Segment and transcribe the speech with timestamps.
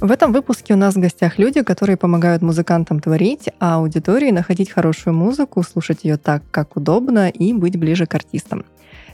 [0.00, 4.70] В этом выпуске у нас в гостях люди, которые помогают музыкантам творить, а аудитории находить
[4.70, 8.64] хорошую музыку, слушать ее так, как удобно и быть ближе к артистам.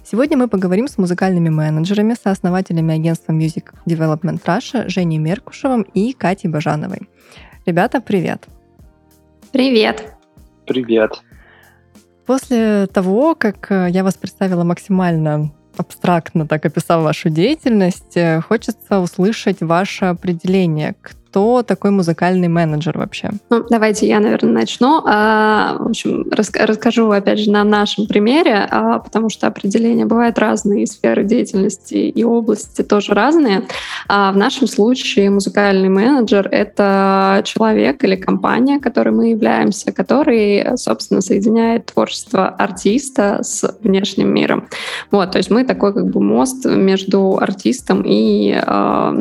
[0.04, 6.50] Сегодня мы поговорим с музыкальными менеджерами, сооснователями агентства Music Development Russia Женей Меркушевым и Катей
[6.50, 7.08] Бажановой.
[7.64, 8.46] Ребята, привет!
[9.52, 10.12] Привет!
[10.66, 11.22] Привет!
[12.26, 19.60] После того, как я вас представила максимально абстрактно так описав вашу деятельность, э, хочется услышать
[19.60, 21.23] ваше определение, кто
[21.66, 23.30] такой музыкальный менеджер вообще?
[23.50, 25.02] Ну, давайте я, наверное, начну.
[25.04, 30.38] А, в общем, рас расскажу, опять же, на нашем примере, а, потому что определения бывают
[30.38, 33.64] разные, сферы деятельности и области тоже разные.
[34.08, 41.20] А в нашем случае музыкальный менеджер— это человек или компания, которой мы являемся, который, собственно,
[41.20, 44.68] соединяет творчество артиста с внешним миром.
[45.10, 49.20] Вот, то есть мы такой как бы мост между артистом и э,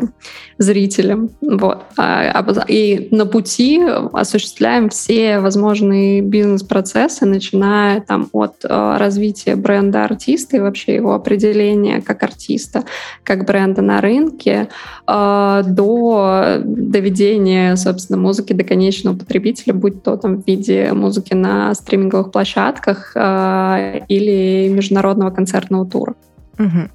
[0.58, 1.30] зрителем.
[1.40, 1.82] Вот.
[2.04, 3.80] А, и на пути
[4.12, 12.02] осуществляем все возможные бизнес-процессы, начиная там от э, развития бренда артиста и вообще его определения
[12.02, 12.84] как артиста,
[13.22, 14.68] как бренда на рынке,
[15.06, 21.74] э, до доведения, собственно, музыки до конечного потребителя, будь то там в виде музыки на
[21.74, 26.14] стриминговых площадках э, или международного концертного тура.
[26.58, 26.88] Угу.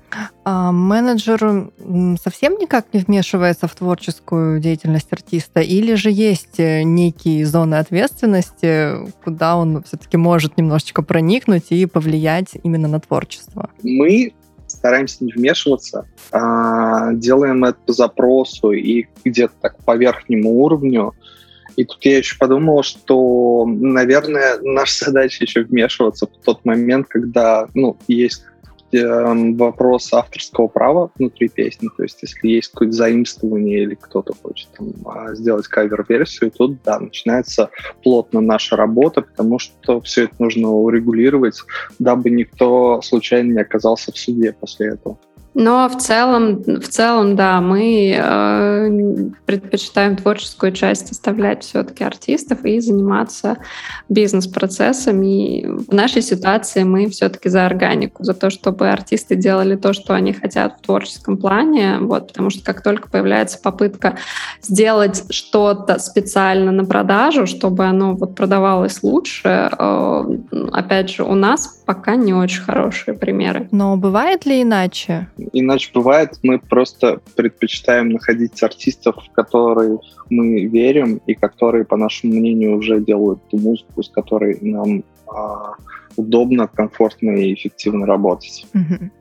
[0.46, 1.72] А менеджер
[2.22, 9.06] совсем никак не вмешивается в творческую деятельность артиста, или же есть э, некие зоны ответственности,
[9.24, 13.70] куда он все-таки может немножечко проникнуть и повлиять именно на творчество?
[13.84, 14.34] Мы
[14.68, 21.14] стараемся не вмешиваться, а делаем это по запросу и где-то так по верхнему уровню.
[21.76, 27.68] И тут я еще подумал, что, наверное, наша задача еще вмешиваться в тот момент, когда
[27.74, 28.44] ну, есть
[28.92, 31.90] Эм, вопрос авторского права внутри песни.
[31.96, 37.00] То есть, если есть какое-то заимствование или кто-то хочет там, а, сделать кавер-версию, тут, да,
[37.00, 37.70] начинается
[38.04, 41.62] плотно наша работа, потому что все это нужно урегулировать,
[42.00, 45.20] дабы никто случайно не оказался в суде после этого.
[45.56, 48.90] Но в целом, в целом, да, мы э,
[49.46, 53.58] предпочитаем творческую часть оставлять все-таки артистов и заниматься
[54.10, 55.66] бизнес-процессами.
[55.66, 60.34] В нашей ситуации мы все-таки за органику, за то, чтобы артисты делали то, что они
[60.34, 64.18] хотят в творческом плане, вот, потому что как только появляется попытка
[64.62, 70.38] сделать что-то специально на продажу, чтобы оно вот продавалось лучше, э,
[70.72, 73.68] опять же, у нас пока не очень хорошие примеры.
[73.72, 75.28] Но бывает ли иначе?
[75.54, 82.34] Иначе бывает, мы просто предпочитаем находить артистов, в которых мы верим и которые, по нашему
[82.34, 85.74] мнению, уже делают ту музыку, с которой нам а,
[86.20, 88.66] удобно, комфортно и эффективно работать.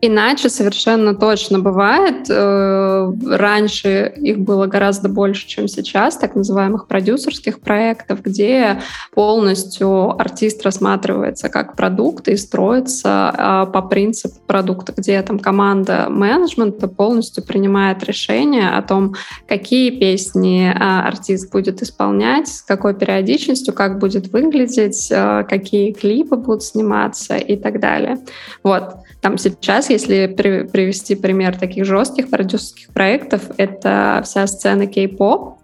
[0.00, 2.28] Иначе совершенно точно бывает.
[2.28, 8.80] Э, раньше их было гораздо больше, чем сейчас, так называемых продюсерских проектов, где
[9.14, 16.88] полностью артист рассматривается как продукт и строится а, по принципу продукта, где там команда менеджмента
[16.88, 19.14] полностью принимает решение о том,
[19.46, 26.36] какие песни а, артист будет исполнять, с какой периодичностью, как будет выглядеть, а, какие клипы
[26.36, 28.18] будут снимать, заниматься и так далее.
[28.62, 28.94] Вот.
[29.20, 35.57] Там сейчас, если при, привести пример таких жестких продюсерских проектов, это вся сцена кей-поп,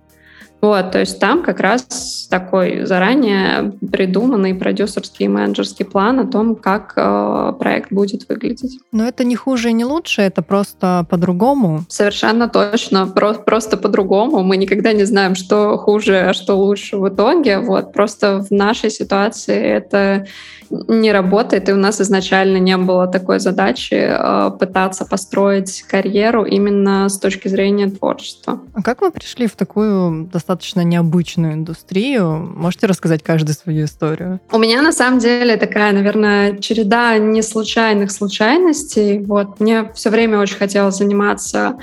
[0.65, 6.57] вот, то есть там как раз такой заранее придуманный продюсерский и менеджерский план о том,
[6.57, 8.79] как э, проект будет выглядеть.
[8.91, 11.85] Но это не хуже и не лучше, это просто по-другому.
[11.89, 14.43] Совершенно точно, про- просто по-другому.
[14.43, 17.59] Мы никогда не знаем, что хуже, а что лучше в итоге.
[17.59, 20.27] Вот, просто в нашей ситуации это
[20.71, 27.09] не работает, и у нас изначально не было такой задачи э, пытаться построить карьеру именно
[27.09, 28.61] с точки зрения творчества.
[28.73, 32.53] А как вы пришли в такую достаточно необычную индустрию?
[32.56, 34.41] Можете рассказать каждую свою историю?
[34.53, 39.19] У меня на самом деле такая, наверное, череда не случайных случайностей.
[39.21, 41.79] Вот мне все время очень хотелось заниматься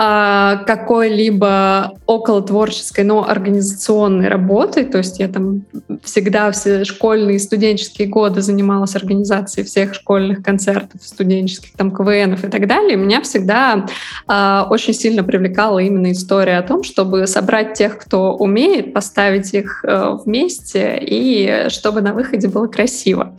[0.00, 4.84] какой-либо около творческой, но организационной работой.
[4.84, 5.66] То есть я там
[6.02, 12.48] всегда все школьные и студенческие годы занималась организацией всех школьных концертов, студенческих там КВНов и
[12.48, 12.96] так далее.
[12.96, 13.86] меня всегда
[14.26, 19.84] э, очень сильно привлекала именно история о том, чтобы собрать тех, кто умеет, поставить их
[19.84, 23.36] э, вместе и чтобы на выходе было красиво.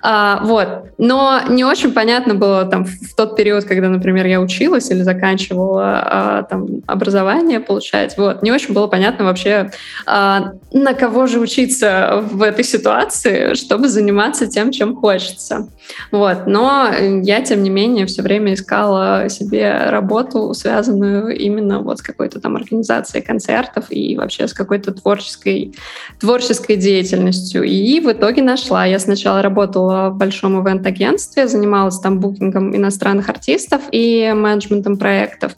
[0.00, 0.90] А, вот.
[0.98, 6.03] Но не очень понятно было там в тот период, когда, например, я училась или заканчивала
[6.04, 9.70] а, там образование получать, вот, не очень было понятно вообще,
[10.06, 15.68] а, на кого же учиться в этой ситуации, чтобы заниматься тем, чем хочется.
[16.10, 16.46] Вот.
[16.46, 16.88] Но
[17.22, 22.56] я, тем не менее, все время искала себе работу, связанную именно вот с какой-то там
[22.56, 25.74] организацией концертов и вообще с какой-то творческой,
[26.20, 27.62] творческой деятельностью.
[27.62, 28.84] И в итоге нашла.
[28.84, 35.52] Я сначала работала в большом ивент-агентстве, занималась там букингом иностранных артистов и менеджментом проектов.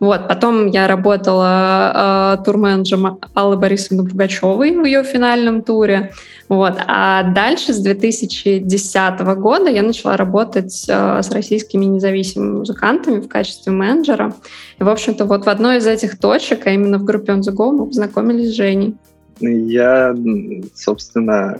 [0.00, 0.28] Вот.
[0.28, 6.12] Потом я работала э, турменеджером Аллы Борисовны Пугачевой в ее финальном туре.
[6.48, 6.74] Вот.
[6.86, 13.72] А дальше, с 2010 года, я начала работать э, с российскими независимыми музыкантами в качестве
[13.72, 14.34] менеджера.
[14.78, 17.54] И, в общем-то, вот в одной из этих точек, а именно в группе On The
[17.54, 18.96] Go, мы познакомились с Женей.
[19.40, 20.14] Я,
[20.74, 21.58] собственно,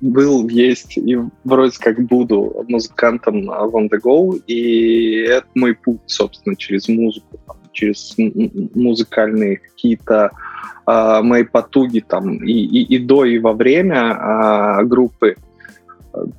[0.00, 6.56] был, есть и вроде как буду музыкантом On The Go, и это мой путь, собственно,
[6.56, 7.38] через музыку,
[7.72, 8.14] через
[8.74, 10.30] музыкальные какие-то
[10.86, 15.36] э, мои потуги там и, и, и до, и во время э, группы.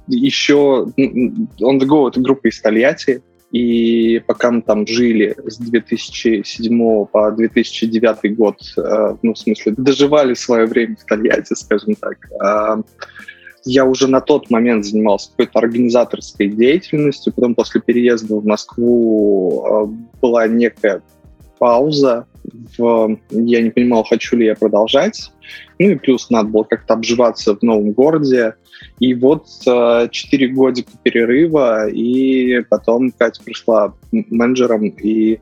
[0.07, 3.21] Еще On The Go— это группа из Тольятти,
[3.53, 10.33] и пока мы там жили с 2007 по 2009 год, э, ну, в смысле, доживали
[10.33, 12.81] свое время в Тольятти, скажем так, э,
[13.65, 20.17] я уже на тот момент занимался какой-то организаторской деятельностью, потом после переезда в Москву э,
[20.19, 21.03] была некая
[21.59, 22.25] пауза,
[22.77, 25.31] в, я не понимал, хочу ли я продолжать.
[25.79, 28.55] Ну и плюс надо было как-то обживаться в новом городе.
[28.99, 35.39] И вот э, четыре э, годика перерыва, и потом Катя пришла менеджером, и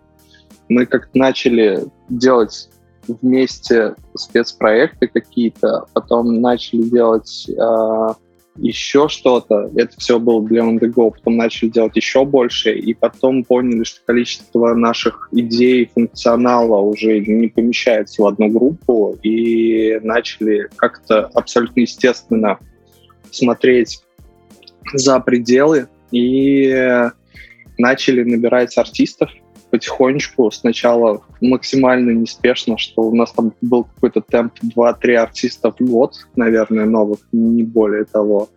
[0.69, 2.69] мы как-то начали делать
[3.07, 8.07] вместе спецпроекты какие-то, потом начали делать э,
[8.55, 9.71] еще что-то.
[9.75, 11.11] Это все было для On The Go.
[11.11, 17.47] Потом начали делать еще больше, и потом поняли, что количество наших идей, функционала уже не
[17.47, 22.59] помещается в одну группу, и начали как-то абсолютно естественно
[23.31, 24.03] смотреть
[24.93, 27.09] за пределы и
[27.77, 29.29] начали набирать артистов
[29.71, 30.51] потихонечку.
[30.51, 36.85] Сначала максимально неспешно, что у нас там был какой-то темп 2-3 артиста в год, наверное,
[36.85, 38.49] новых, не более того.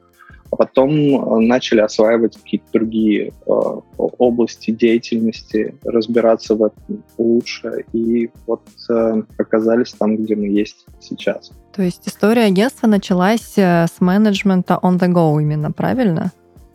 [0.51, 3.51] А потом э, начали осваивать какие-то другие э,
[3.97, 11.51] области деятельности, разбираться в этом лучше, и вот э, оказались там, где мы есть сейчас.
[11.75, 16.31] То есть история агентства началась э, с менеджмента on the go именно, правильно?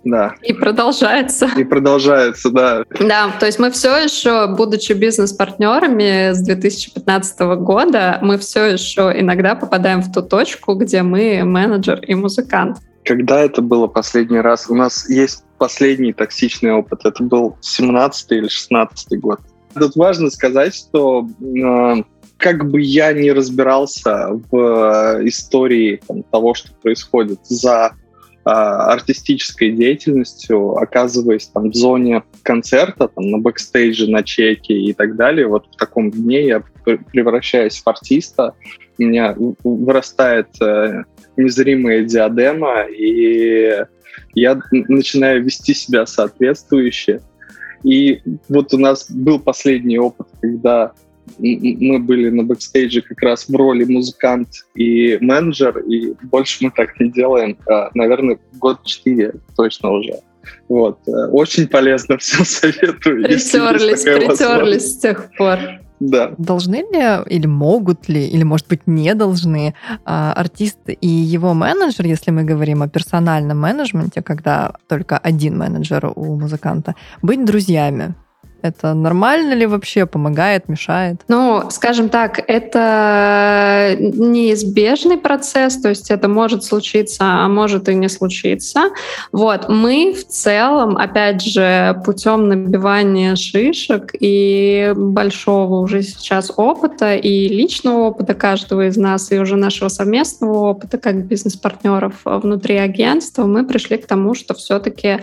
[0.09, 0.35] Да.
[0.41, 1.49] И продолжается.
[1.57, 2.83] И продолжается, да.
[2.99, 9.55] Да, то есть мы все еще, будучи бизнес-партнерами с 2015 года, мы все еще иногда
[9.55, 12.77] попадаем в ту точку, где мы менеджер и музыкант.
[13.05, 14.69] Когда это было последний раз?
[14.69, 17.01] У нас есть последний токсичный опыт.
[17.05, 19.39] Это был 17 или 16 год.
[19.73, 22.03] Тут важно сказать, что э,
[22.37, 27.93] как бы я не разбирался в э, истории там, того, что происходит за
[28.51, 35.47] артистической деятельностью, оказываясь там в зоне концерта, там на бэкстейдже, на чеке и так далее,
[35.47, 36.63] вот в таком дне я
[37.11, 38.53] превращаюсь в артиста,
[38.97, 41.03] у меня вырастает э,
[41.37, 43.85] незримая диадема, и
[44.33, 47.21] я начинаю вести себя соответствующе.
[47.83, 50.91] И вот у нас был последний опыт, когда
[51.37, 56.99] мы были на бэкстейдже как раз в роли музыкант и менеджер, и больше мы так
[56.99, 60.19] не делаем, а, наверное, год четыре точно уже.
[60.67, 60.99] Вот.
[61.07, 63.23] Э, очень полезно, всем советую.
[63.23, 65.59] Притерлись, притерлись с тех пор.
[65.99, 66.31] Да.
[66.37, 72.05] Должны ли или могут ли, или, может быть, не должны а, артист и его менеджер,
[72.05, 78.15] если мы говорим о персональном менеджменте, когда только один менеджер у музыканта, быть друзьями?
[78.61, 80.05] Это нормально ли вообще?
[80.05, 81.21] Помогает, мешает?
[81.29, 88.09] Ну, скажем так, это неизбежный процесс, то есть это может случиться, а может и не
[88.09, 88.89] случиться.
[89.31, 89.69] Вот.
[89.69, 98.07] Мы в целом, опять же, путем набивания шишек и большого уже сейчас опыта и личного
[98.07, 103.97] опыта каждого из нас, и уже нашего совместного опыта как бизнес-партнеров внутри агентства, мы пришли
[103.97, 105.19] к тому, что все-таки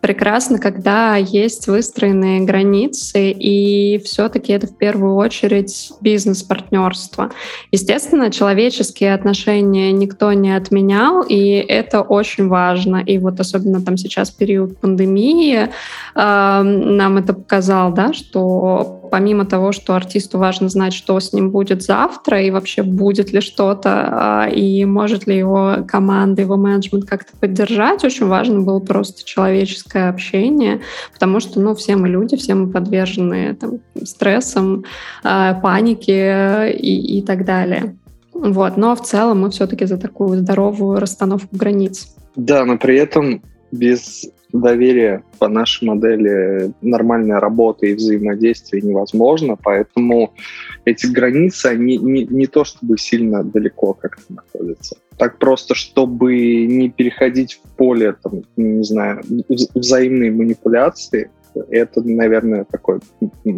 [0.00, 7.30] прекрасно, когда есть выстроенные границы границы, и все-таки это в первую очередь бизнес-партнерство.
[7.72, 12.96] Естественно, человеческие отношения никто не отменял, и это очень важно.
[12.96, 15.68] И вот особенно там сейчас период пандемии
[16.14, 21.50] э, нам это показал, да, что помимо того, что артисту важно знать, что с ним
[21.50, 27.06] будет завтра, и вообще будет ли что-то, э, и может ли его команда, его менеджмент
[27.06, 30.80] как-то поддержать, очень важно было просто человеческое общение,
[31.12, 34.84] потому что, ну, все мы люди, все мы подвержены там, стрессам,
[35.24, 37.96] э, панике и, и так далее.
[38.32, 38.76] Вот.
[38.76, 42.14] Но в целом мы все-таки за такую здоровую расстановку границ.
[42.36, 44.26] Да, но при этом без
[44.60, 50.32] доверия по нашей модели нормальной работы и взаимодействия невозможно, поэтому
[50.84, 54.96] эти границы, они не, не то чтобы сильно далеко как-то находятся.
[55.18, 59.22] Так просто, чтобы не переходить в поле, там, не знаю,
[59.74, 61.30] взаимной манипуляции,
[61.70, 63.00] это, наверное, такое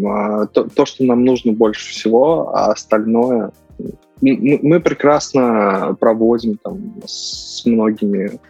[0.07, 3.51] а, то, то, что нам нужно больше всего, а остальное
[4.21, 8.41] мы прекрасно проводим там с многими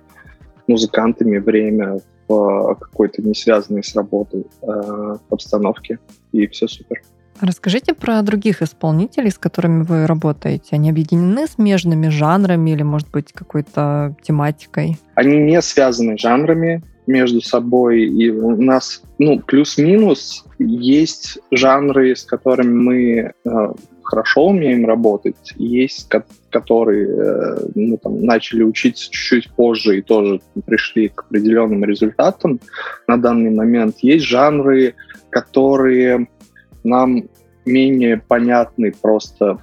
[0.66, 5.98] музыкантами время в какой-то не связанной с работой э, обстановке,
[6.32, 7.02] и все супер.
[7.40, 10.70] Расскажите про других исполнителей, с которыми вы работаете.
[10.72, 14.98] Они объединены смежными жанрами или, может быть, какой-то тематикой?
[15.14, 22.74] Они не связаны жанрами между собой, и у нас, ну, плюс-минус есть жанры, с которыми
[22.74, 23.72] мы э,
[24.08, 26.08] хорошо умеем работать, есть
[26.50, 32.58] которые э, ну, там, начали учиться чуть-чуть позже и тоже пришли к определенным результатам
[33.06, 33.98] на данный момент.
[33.98, 34.94] Есть жанры,
[35.28, 36.26] которые
[36.84, 37.24] нам
[37.66, 39.58] менее понятны просто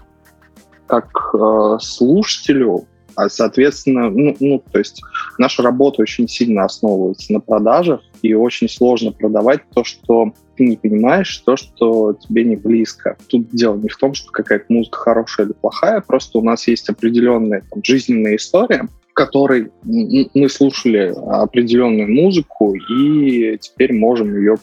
[0.86, 2.86] как э, слушателю,
[3.16, 5.02] а, соответственно, ну, ну, то есть
[5.40, 10.78] наша работа очень сильно основывается на продажах, и очень сложно продавать то, что ты не
[10.78, 13.18] понимаешь, то, что тебе не близко.
[13.28, 16.90] Тут дело не в том, что какая-то музыка хорошая или плохая, просто у нас есть
[16.90, 24.56] определенная там, жизненная история, в которой мы слушали определенную музыку и теперь можем ее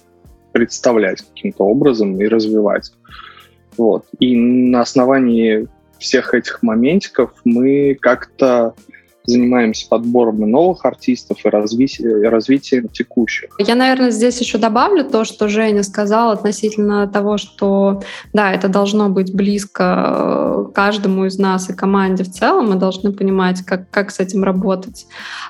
[0.53, 2.93] представлять каким-то образом и развивать.
[3.77, 4.05] Вот.
[4.19, 5.67] И на основании
[5.99, 8.75] всех этих моментиков мы как-то
[9.25, 13.51] занимаемся подбором новых артистов и развитием, развитием текущих.
[13.59, 18.03] Я, наверное, здесь еще добавлю то, что Женя сказал относительно того, что
[18.33, 22.71] да, это должно быть близко э, каждому из нас и команде в целом.
[22.71, 25.07] Мы должны понимать, как, как с этим работать.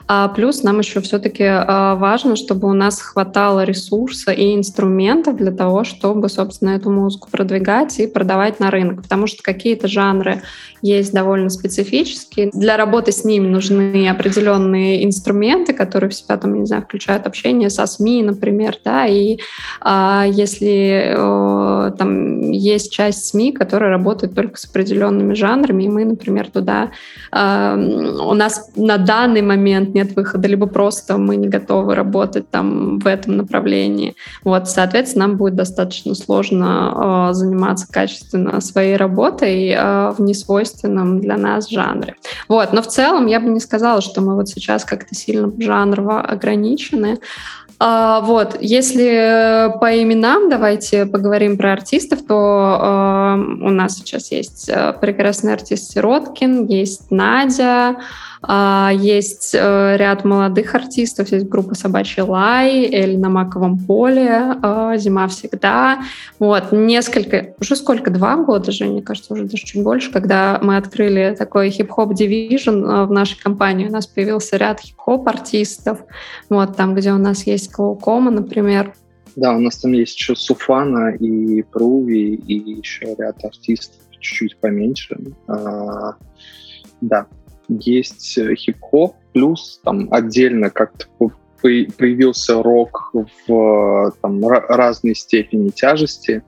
[0.07, 5.53] А плюс нам еще все-таки э, важно, чтобы у нас хватало ресурса и инструментов для
[5.53, 9.03] того, чтобы, собственно, эту музыку продвигать и продавать на рынок.
[9.03, 10.43] Потому что какие-то жанры
[10.83, 12.51] есть довольно специфические.
[12.53, 17.71] Для работы с ними нужны определенные инструменты, которые в себя, там, не знаю, включают общение
[17.71, 19.39] со СМИ, например, да, и
[19.81, 26.05] а, если а, там есть часть СМИ, которая работает только с определенными жанрами, и мы,
[26.05, 26.91] например, туда...
[27.31, 32.99] А, у нас на данный момент нет выхода, либо просто мы не готовы работать там
[32.99, 34.15] в этом направлении.
[34.45, 41.37] Вот, соответственно, нам будет достаточно сложно а, заниматься качественно своей работой а, в несвойственном для
[41.37, 42.17] нас жанре.
[42.49, 46.21] Вот, но в целом я бы не сказала, что мы вот сейчас как-то сильно жанрово
[46.21, 47.19] ограничены.
[47.85, 54.69] А, вот, если по именам давайте поговорим про артистов, то а, у нас сейчас есть
[54.69, 57.97] э, прекрасный артист Сироткин, есть Надя,
[58.49, 65.29] есть э, ряд молодых артистов, есть группа «Собачий лай», «Эль на маковом поле», э, «Зима
[65.29, 66.03] всегда».
[66.41, 70.77] Вот, несколько, уже сколько, два года же, мне кажется, уже даже чуть больше, когда мы
[70.77, 76.01] открыли такой хип-хоп дивизион э, в нашей компании, у нас появился ряд хип-хоп артистов,
[76.49, 78.93] вот, там, где у нас есть Клоукома, например,
[79.35, 85.19] да, у нас там есть еще Суфана и Пруви, и еще ряд артистов чуть-чуть поменьше.
[85.49, 86.17] А,
[87.01, 87.27] да,
[87.81, 91.07] есть э, хип-хоп, плюс там отдельно как-то
[91.63, 93.13] появился рок
[93.47, 96.43] в там, разной степени тяжести.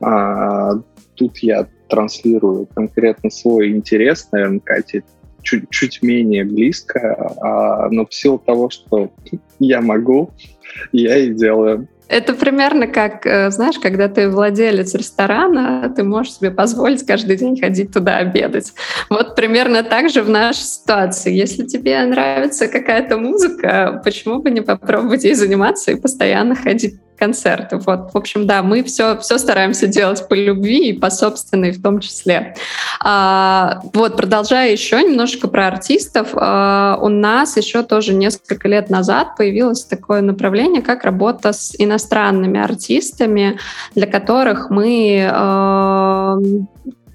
[0.00, 0.74] А,
[1.14, 5.02] тут я транслирую конкретно свой интерес, наверное, Катя
[5.42, 9.10] чуть, чуть менее близко, а, но в силу того, что
[9.58, 10.30] я могу,
[10.92, 11.88] я и делаю.
[12.08, 17.60] Это примерно как, э, знаешь, когда ты владелец ресторана, ты можешь себе позволить каждый день
[17.60, 18.72] ходить туда обедать.
[19.10, 21.34] Вот примерно так же в нашей ситуации.
[21.34, 27.76] Если тебе нравится какая-то музыка, почему бы не попробовать ей заниматься и постоянно ходить концерты.
[27.76, 31.82] Вот, в общем, да, мы все, все стараемся делать по любви и по собственной в
[31.82, 32.54] том числе.
[33.00, 39.36] А, вот, продолжая еще немножко про артистов, а, у нас еще тоже несколько лет назад
[39.36, 43.58] появилось такое направление, как работа с иностранными артистами,
[43.94, 46.38] для которых мы а,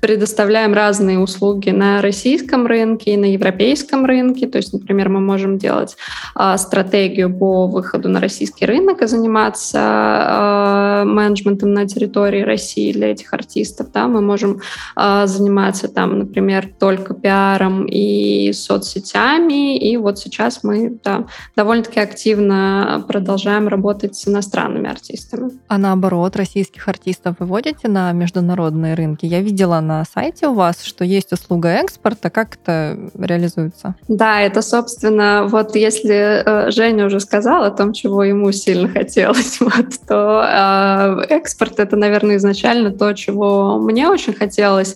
[0.04, 4.48] предоставляем разные услуги на российском рынке и на европейском рынке.
[4.48, 5.96] То есть, например, мы можем делать
[6.38, 13.12] э, стратегию по выходу на российский рынок и заниматься э, менеджментом на территории России для
[13.12, 13.94] этих артистов.
[13.94, 14.10] Да?
[14.10, 14.60] Мы можем
[14.98, 19.78] э, заниматься там, например, только пиаром и соцсетями.
[19.78, 25.52] И вот сейчас мы да, довольно-таки активно продолжаем работать с иностранными артистами.
[25.70, 29.26] А наоборот, российских артистов выводите на международные рынки?
[29.26, 32.30] Я видела на на сайте у вас, что есть услуга экспорта.
[32.30, 33.96] Как это реализуется?
[34.08, 39.60] Да, это, собственно, вот если э, Женя уже сказал о том, чего ему сильно хотелось,
[39.60, 44.96] вот, то э, экспорт— это, наверное, изначально то, чего мне очень хотелось.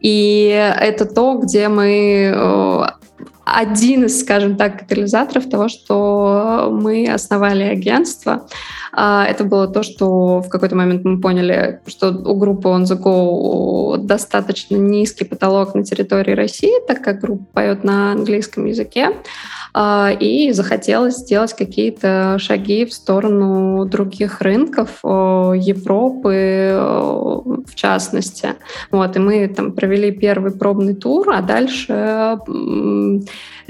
[0.00, 2.82] И это то, где мы э,
[3.44, 8.46] один из, скажем так, катализаторов того, что мы основали агентство.
[8.92, 13.00] А, это было то, что в какой-то момент мы поняли, что у группы On The
[13.00, 19.10] Go достаточно низкий потолок на территории России, так как группа поет на английском языке.
[19.72, 26.76] А, и захотелось сделать какие-то шаги в сторону других рынков, Европы
[27.66, 28.54] в частности.
[28.90, 32.38] Вот, и мы там провели первый пробный тур, а дальше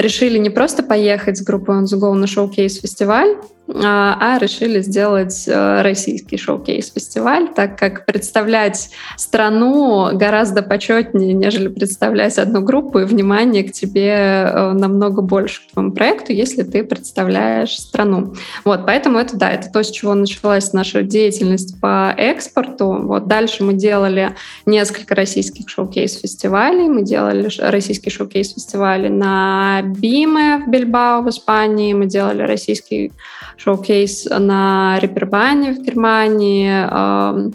[0.00, 3.36] решили не просто поехать с группой On The Go на шоу-кейс-фестиваль,
[3.72, 12.38] а, а решили сделать э, российский шоу-кейс-фестиваль, так как представлять страну гораздо почетнее, нежели представлять
[12.38, 17.78] одну группу, и внимание к тебе э, намного больше к твоему проекту, если ты представляешь
[17.78, 18.34] страну.
[18.64, 22.98] Вот, поэтому это, да, это то, с чего началась наша деятельность по экспорту.
[23.02, 24.34] Вот дальше мы делали
[24.66, 32.42] несколько российских шоу-кейс-фестивалей, мы делали российский шоу-кейс-фестивали на BIME в Бильбао в Испании, мы делали
[32.42, 33.12] российский
[33.56, 37.50] шоу-кейс на Рипербане в Германии,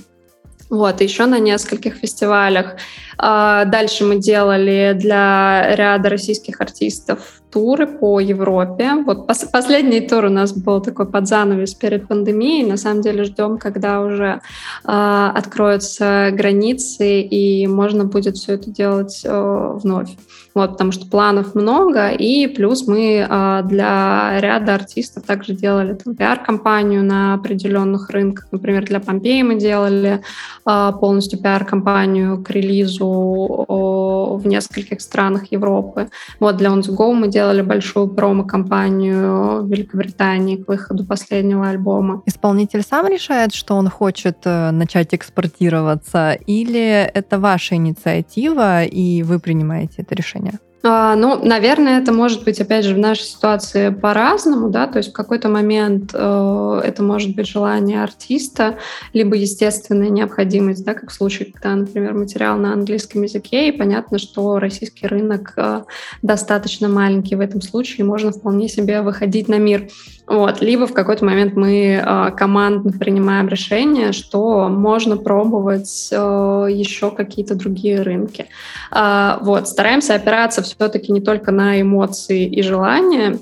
[0.69, 2.75] вот, еще на нескольких фестивалях.
[3.17, 8.95] А, дальше мы делали для ряда российских артистов туры по Европе.
[9.05, 12.65] Вот пос последний тур у нас был такой под занавес перед пандемией.
[12.69, 14.41] На самом деле ждем, когда уже
[14.83, 20.09] э, откроются границы и можно будет все это делать э, вновь.
[20.53, 26.15] Вот, потому что планов много, и плюс мы э, для ряда артистов также делали там,
[26.15, 28.47] пиар-компанию на определенных рынках.
[28.51, 30.21] Например, для Помпеи мы делали
[30.65, 36.09] э, полностью пиар-компанию к релизу о, в нескольких странах Европы.
[36.39, 42.21] Вот для On Go мы делали делали большую промо-компанию в Великобритании к выходу последнего альбома.
[42.25, 49.39] Исполнитель сам решает, что он хочет э, начать экспортироваться, или это ваша инициатива, и вы
[49.39, 50.59] принимаете это решение?
[50.87, 55.09] А, ну, наверное, это может быть, опять же, в нашей ситуации по-разному, да, то есть
[55.09, 58.77] в какой-то момент э, это может быть желание артиста,
[59.11, 64.19] либо естественная необходимость, да, как в случае, когда, например, материал на английском языке, и понятно,
[64.19, 65.85] что российский рынок э,
[66.21, 69.87] достаточно маленький в этом случае, можно вполне себе выходить на мир.
[70.27, 70.61] Вот.
[70.61, 77.55] Либо в какой-то момент мы э, командно принимаем решение, что можно пробовать э, еще какие-то
[77.55, 78.47] другие рынки.
[78.91, 79.67] Э, вот.
[79.67, 83.37] Стараемся опираться все-таки не только на эмоции и желания,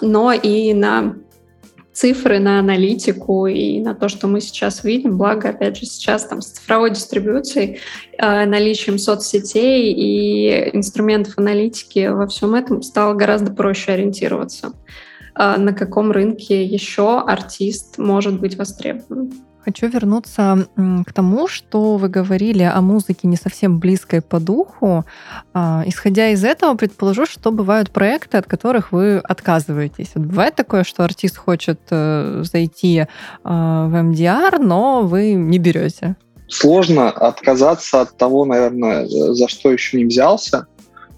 [0.00, 1.14] но и на
[1.92, 5.18] цифры, на аналитику и на то, что мы сейчас видим.
[5.18, 7.78] Благо, опять же, сейчас там с цифровой дистрибуцией,
[8.18, 14.72] э, наличием соцсетей и инструментов аналитики во всем этом стало гораздо проще ориентироваться.
[15.34, 19.32] А, на каком рынке еще артист может быть востребован.
[19.64, 20.66] Хочу вернуться
[21.06, 25.04] к тому, что вы говорили о музыке не совсем близкой по духу.
[25.54, 30.10] А, исходя из этого, предположу, что бывают проекты, от которых вы отказываетесь.
[30.14, 33.06] Вот бывает такое, что артист хочет э, зайти
[33.44, 36.16] а, в MDR, но вы не берете.
[36.48, 40.66] Сложно отказаться от того, наверное, за что еще не взялся.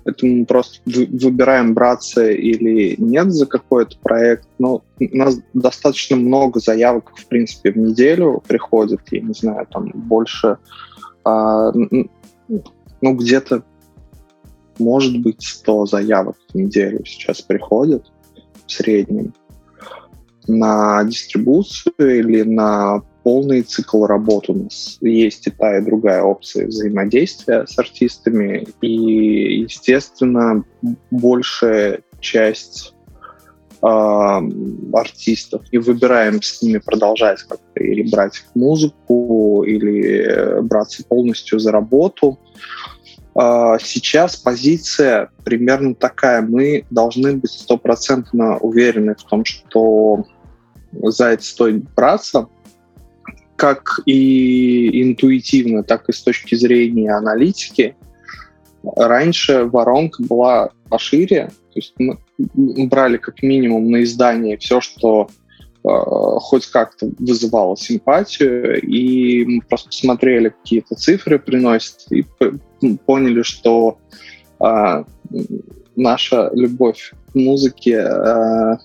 [0.05, 4.47] Поэтому мы просто выбираем браться или нет за какой-то проект.
[4.59, 9.91] Но у нас достаточно много заявок, в принципе, в неделю приходит, я не знаю, там
[9.95, 10.59] больше,
[11.25, 13.65] а, ну, где-то,
[14.79, 18.05] может быть, 100 заявок в неделю сейчас приходит
[18.67, 19.33] в среднем
[20.47, 24.99] на дистрибуцию или на полный цикл работ у нас.
[25.01, 28.69] Есть и та, и другая опция взаимодействия с артистами.
[28.83, 30.63] И, естественно,
[31.11, 32.95] большая часть
[33.83, 33.87] э,
[34.93, 42.39] артистов и выбираем с ними продолжать как-то или брать музыку, или браться полностью за работу.
[43.35, 46.43] А, сейчас позиция примерно такая.
[46.43, 50.25] Мы должны быть стопроцентно уверены в том, что
[50.93, 52.49] за это стоит браться,
[53.57, 57.97] как и интуитивно, так и с точки зрения аналитики.
[58.97, 62.19] Раньше воронка была пошире, то есть мы
[62.87, 65.29] брали как минимум на издание все, что
[65.83, 72.27] э, хоть как-то вызывало симпатию, и мы просто смотрели, какие-то цифры приносят, и
[73.07, 73.99] поняли, что
[74.61, 75.05] э,
[75.97, 78.77] наша любовь к музыке э,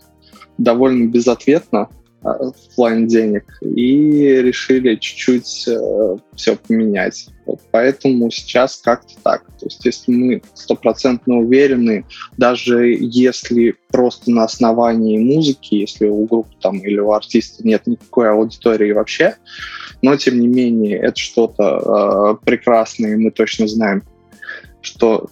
[0.57, 1.89] довольно безответна,
[2.21, 7.29] в плане денег, и решили чуть-чуть э, все поменять.
[7.45, 9.45] Вот поэтому сейчас как-то так.
[9.57, 12.05] То есть если мы стопроцентно уверены,
[12.37, 18.29] даже если просто на основании музыки, если у группы там или у артиста нет никакой
[18.29, 19.35] аудитории вообще,
[20.01, 24.03] но тем не менее это что-то э, прекрасное, и мы точно знаем,
[24.81, 25.29] что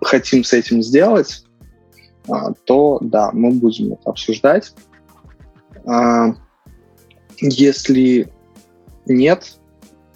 [0.00, 1.44] хотим с этим сделать,
[2.26, 2.32] э,
[2.64, 4.72] то да, мы будем это обсуждать.
[5.86, 6.34] А,
[7.38, 8.32] если
[9.06, 9.58] нет,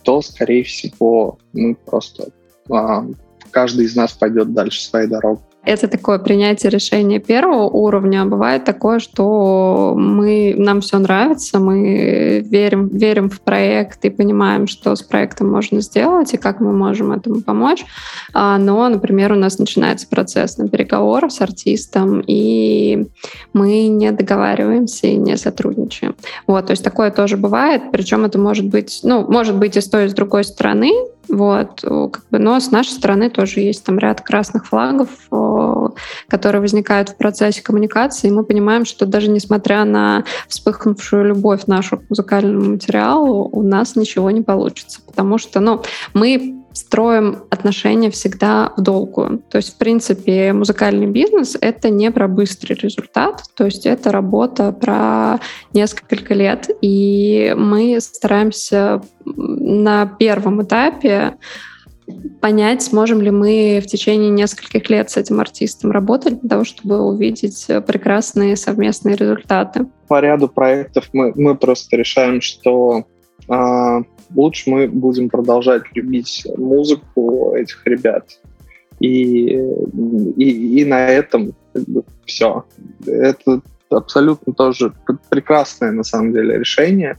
[0.03, 2.31] то, скорее всего, мы просто
[2.71, 3.07] а,
[3.51, 5.46] каждый из нас пойдет дальше своей дорогой.
[5.67, 8.25] Это такое принятие решения первого уровня.
[8.25, 14.95] Бывает такое, что мы, нам все нравится, мы верим, верим в проект и понимаем, что
[14.95, 17.85] с проектом можно сделать и как мы можем этому помочь.
[18.33, 23.09] А, но, например, у нас начинается процесс на переговорах с артистом, и
[23.53, 26.15] мы не договариваемся и не сотрудничаем.
[26.47, 29.89] Вот, то есть такое тоже бывает, причем это может быть, ну, может быть и с
[29.89, 30.93] той, и с другой стороны,
[31.29, 35.09] вот, как бы, но с нашей стороны тоже есть там ряд красных флагов,
[36.29, 41.99] которые возникают в процессе коммуникации, и мы понимаем, что даже несмотря на вспыхнувшую любовь нашу
[41.99, 45.83] к музыкальному материалу, у нас ничего не получится, потому что, ну,
[46.15, 49.43] мы строим отношения всегда в долгую.
[49.51, 54.73] То есть, в принципе, музыкальный бизнес— это не про быстрый результат, то есть это работа
[54.73, 55.41] про
[55.73, 56.69] несколько лет.
[56.83, 61.37] И мы стараемся на первом этапе
[62.41, 67.01] понять, сможем ли мы в течение нескольких лет с этим артистом работать для того, чтобы
[67.01, 69.87] увидеть прекрасные совместные результаты.
[70.09, 73.07] По ряду проектов мы, мы просто решаем, что
[73.49, 74.03] э,
[74.35, 78.41] лучше мы будем продолжать любить музыку этих ребят.
[79.01, 79.59] И,
[80.37, 82.65] и, и на этом как бы, все.
[83.07, 83.61] Это
[83.91, 84.93] абсолютно тоже
[85.29, 87.17] прекрасное на самом деле решение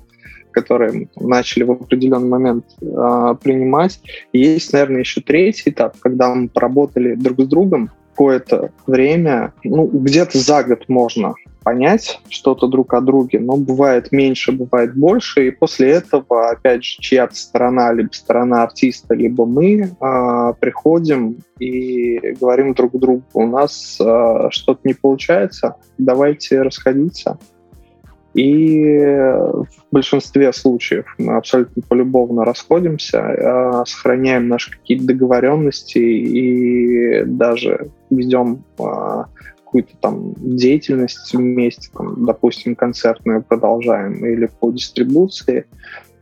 [0.52, 4.02] которые мы там, начали в определенный момент э, принимать.
[4.32, 9.86] И есть, наверное, еще третий этап, когда мы поработали друг с другом какое-то время, ну,
[9.86, 15.52] где-то за год можно понять что-то друг о друге, но бывает меньше, бывает больше, и
[15.52, 22.74] после этого, опять же, чья-то сторона, либо сторона артиста, либо мы э, приходим и говорим
[22.74, 27.38] друг другу, у нас э, что-то не получается, давайте расходиться.
[28.38, 37.90] И в большинстве случаев мы абсолютно полюбовно расходимся, а сохраняем наши какие-то договоренности и даже
[38.12, 39.26] ведем а,
[39.58, 45.66] какую-то там деятельность вместе, там, допустим, концертную продолжаем или по дистрибуции,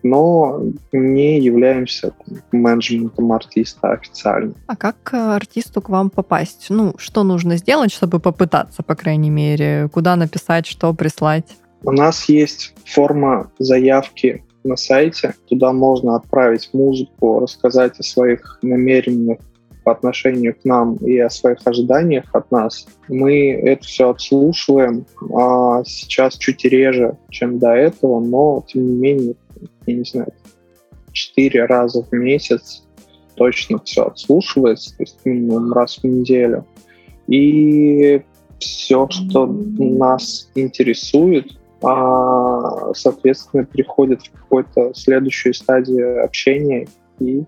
[0.01, 0.61] но
[0.93, 4.53] не являемся там, менеджментом артиста официально.
[4.67, 6.67] А как артисту к вам попасть?
[6.69, 9.89] Ну, что нужно сделать, чтобы попытаться, по крайней мере?
[9.91, 11.57] Куда написать, что прислать?
[11.85, 15.35] У нас есть форма заявки на сайте.
[15.47, 19.37] Туда можно отправить музыку, рассказать о своих намерениях
[19.83, 22.87] по отношению к нам и о своих ожиданиях от нас.
[23.07, 25.05] Мы это все отслушиваем.
[25.37, 29.35] А сейчас чуть реже, чем до этого, но тем не менее,
[29.85, 30.33] я не знаю,
[31.11, 32.83] четыре раза в месяц
[33.35, 36.65] точно все отслушивается, то есть минимум раз в неделю.
[37.27, 38.23] И
[38.57, 41.51] все, что нас интересует,
[41.83, 46.87] а, соответственно, переходит в какую-то следующую стадию общения,
[47.19, 47.43] и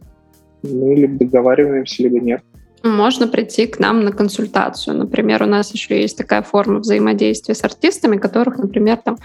[0.63, 2.42] мы либо договариваемся, либо нет.
[2.84, 4.96] Можно прийти к нам на консультацию.
[4.98, 9.18] Например, у нас еще есть такая форма взаимодействия с артистами, которых, например, там,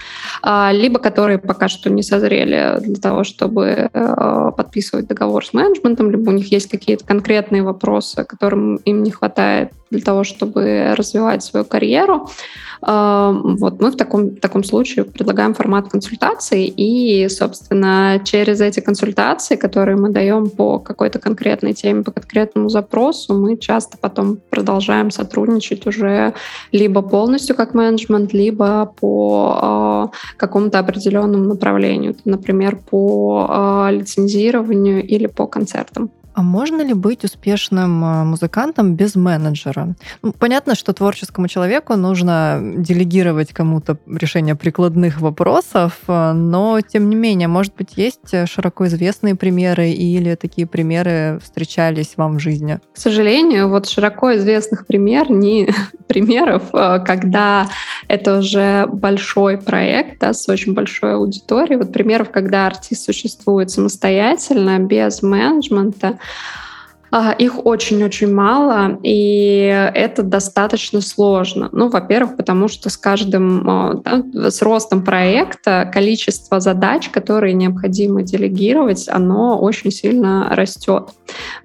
[0.43, 6.11] а, либо которые пока что не созрели для того, чтобы а, подписывать договор с менеджментом,
[6.11, 11.45] либо у них есть какие-то конкретные вопросы, которым им не хватает для того, чтобы развивать
[11.45, 12.29] свою карьеру.
[12.81, 19.55] Вот мы в таком, в таком случае предлагаем формат консультации, и, собственно, через эти консультации,
[19.55, 25.87] которые мы даем по какой-то конкретной теме, по конкретному запросу, мы часто потом продолжаем сотрудничать
[25.87, 26.35] уже
[26.73, 33.47] либо полностью как менеджмент, либо по э, какому-то определенному направлению, например, по
[33.89, 36.11] э, лицензированию или по концертам.
[36.35, 39.95] А можно ли быть успешным а, музыкантом без менеджера?
[40.23, 47.16] Ну, понятно, что творческому человеку нужно делегировать кому-то решение прикладных вопросов, а, но тем не
[47.16, 52.81] менее, может быть, есть широко известные примеры или такие примеры встречались вам в жизни?
[52.95, 55.68] К сожалению, вот широко известных пример, не
[56.07, 57.68] примеров, а, когда
[58.09, 61.79] это уже большой проект да, с очень большой аудиторией.
[61.79, 66.18] Вот примеров, когда артист существует самостоятельно, без менеджмента,
[67.39, 71.69] их очень-очень мало, и это достаточно сложно.
[71.71, 78.23] Ну, во-первых, потому что с каждым, а, да, с ростом проекта количество задач, которые необходимо
[78.23, 81.11] делегировать, оно очень сильно растет.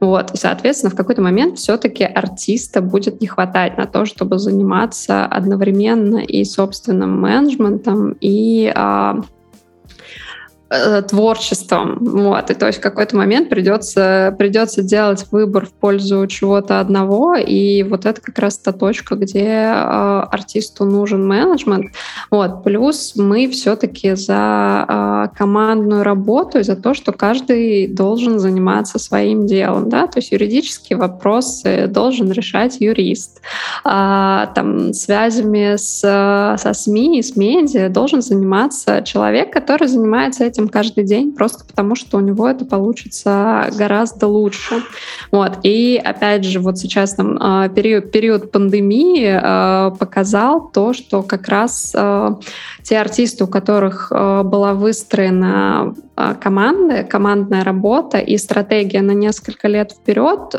[0.01, 0.31] Вот.
[0.33, 6.17] И, соответственно, в какой-то момент все-таки артиста будет не хватать на то, чтобы заниматься одновременно
[6.17, 9.21] и собственным менеджментом, и а,
[11.07, 11.97] творчеством.
[12.01, 12.49] Вот.
[12.49, 17.83] И то есть в какой-то момент придется, придется делать выбор в пользу чего-то одного, и
[17.83, 19.73] вот это как раз та точка, где э,
[20.31, 21.91] артисту нужен менеджмент.
[22.31, 22.63] Вот.
[22.63, 29.45] Плюс мы все-таки за э, командную работу и за то, что каждый должен заниматься своим
[29.45, 29.89] делом.
[29.89, 30.07] Да?
[30.07, 33.41] То есть юридические вопросы должен решать юрист.
[33.83, 35.99] А, там, связями с,
[36.57, 41.65] со СМИ и с медиа должен заниматься человек, который занимается этим этим каждый день, просто
[41.65, 44.81] потому что у него это получится гораздо лучше.
[45.31, 45.59] Вот.
[45.63, 51.47] И опять же, вот сейчас там а, период, период пандемии а, показал то, что как
[51.47, 52.39] раз а,
[52.83, 55.93] те артисты, у которых была выстроена
[56.39, 60.55] команда, командная работа и стратегия на несколько лет вперед,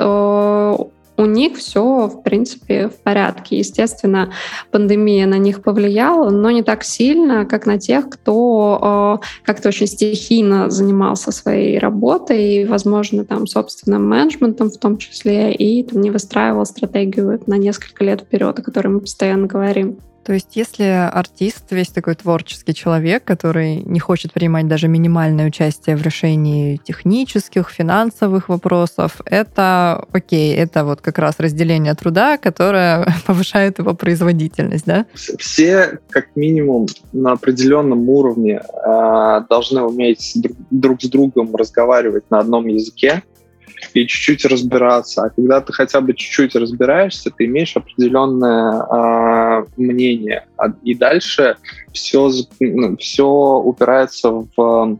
[1.18, 3.58] у них все, в принципе, в порядке.
[3.58, 4.32] Естественно,
[4.70, 9.88] пандемия на них повлияла, но не так сильно, как на тех, кто э, как-то очень
[9.88, 16.10] стихийно занимался своей работой, и, возможно, там, собственным менеджментом в том числе, и там, не
[16.10, 19.98] выстраивал стратегию на несколько лет вперед, о которой мы постоянно говорим.
[20.28, 25.96] То есть, если артист, весь такой творческий человек, который не хочет принимать даже минимальное участие
[25.96, 33.78] в решении технических, финансовых вопросов, это окей, это вот как раз разделение труда, которое повышает
[33.78, 35.06] его производительность, да?
[35.14, 42.40] Все, как минимум, на определенном уровне э, должны уметь друг, друг с другом разговаривать на
[42.40, 43.22] одном языке,
[43.94, 45.24] и чуть-чуть разбираться.
[45.24, 50.46] А когда ты хотя бы чуть-чуть разбираешься, ты имеешь определенное э, мнение.
[50.56, 51.56] А, и дальше
[51.92, 54.98] все, ну, все упирается в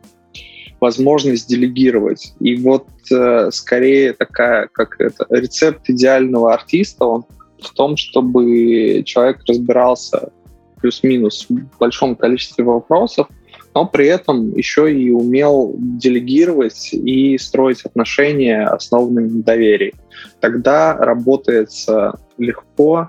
[0.80, 2.34] возможность делегировать.
[2.40, 7.24] И вот э, скорее такая, как это, рецепт идеального артиста, он
[7.60, 10.30] в том, чтобы человек разбирался
[10.80, 13.26] плюс-минус в большом количестве вопросов,
[13.78, 19.94] но при этом еще и умел делегировать и строить отношения, основанные на доверии.
[20.40, 23.08] Тогда работается легко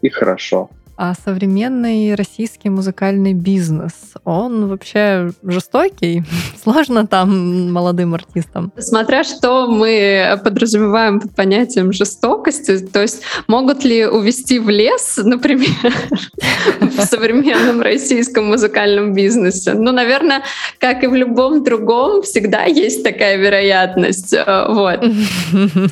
[0.00, 0.70] и хорошо.
[1.00, 3.92] А современный российский музыкальный бизнес,
[4.24, 6.24] он вообще жестокий?
[6.60, 8.72] Сложно там молодым артистам?
[8.76, 15.68] Смотря что мы подразумеваем под понятием жестокости, то есть могут ли увести в лес, например,
[16.80, 19.74] в современном российском музыкальном бизнесе?
[19.74, 20.42] Ну, наверное,
[20.80, 24.34] как и в любом другом, всегда есть такая вероятность.
[24.34, 24.98] Э, вот.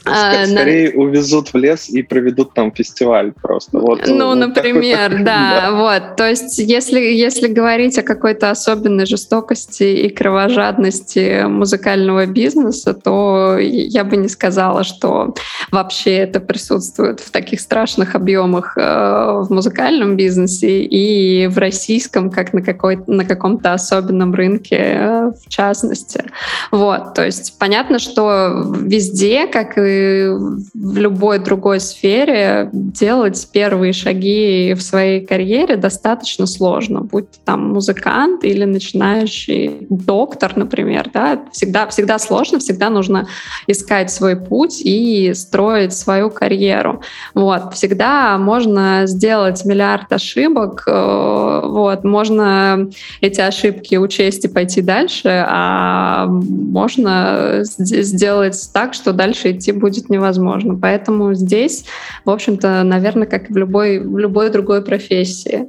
[0.04, 3.78] А, скорее увезут в лес и проведут там фестиваль просто.
[4.08, 6.16] Ну, например, Например, да, вот.
[6.16, 14.04] То есть, если, если говорить о какой-то особенной жестокости и кровожадности музыкального бизнеса, то я
[14.04, 15.34] бы не сказала, что
[15.70, 22.52] вообще это присутствует в таких страшных объемах э, в музыкальном бизнесе и в российском, как
[22.52, 26.24] на, какой, на каком-то особенном рынке э, в частности.
[26.70, 27.14] Вот.
[27.14, 30.28] То есть, понятно, что везде, как и
[30.74, 37.72] в любой другой сфере, делать первые шаги в своей карьере достаточно сложно, будь ты там
[37.72, 43.26] музыкант или начинающий доктор, например, да, всегда, всегда сложно, всегда нужно
[43.66, 47.02] искать свой путь и строить свою карьеру.
[47.34, 52.88] Вот, всегда можно сделать миллиард ошибок, э, вот, можно
[53.20, 60.78] эти ошибки учесть и пойти дальше, а можно сделать так, что дальше идти будет невозможно.
[60.80, 61.84] Поэтому здесь,
[62.24, 65.68] в общем-то, наверное, как и в любой, в любой другой другой профессии.